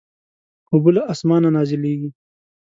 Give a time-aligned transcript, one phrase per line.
[0.71, 2.09] اوبه له اسمانه نازلېږي.